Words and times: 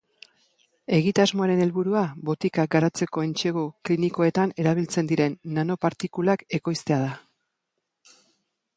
Egitasmoaren 0.99 1.61
helburua 1.65 2.01
botikak 2.31 2.71
garatzeko 2.77 3.27
entsegu 3.27 3.67
klinikoetan 3.91 4.57
erabiltzen 4.65 5.13
diren 5.15 5.39
nanopartikulak 5.61 6.49
ekoiztea 6.61 7.03
da. 7.07 7.17